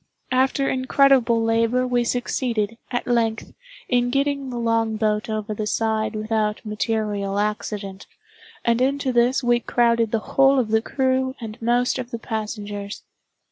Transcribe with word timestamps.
After 0.31 0.67
incredible 0.67 1.43
labor 1.43 1.85
we 1.85 2.03
succeeded, 2.03 2.79
at 2.89 3.05
length, 3.05 3.53
in 3.87 4.09
getting 4.09 4.49
the 4.49 4.57
longboat 4.57 5.29
over 5.29 5.53
the 5.53 5.67
side 5.67 6.15
without 6.15 6.59
material 6.65 7.37
accident, 7.37 8.07
and 8.65 8.81
into 8.81 9.13
this 9.13 9.43
we 9.43 9.59
crowded 9.59 10.11
the 10.11 10.17
whole 10.17 10.57
of 10.57 10.69
the 10.69 10.81
crew 10.81 11.35
and 11.39 11.61
most 11.61 11.99
of 11.99 12.09
the 12.09 12.17
passengers. 12.17 13.03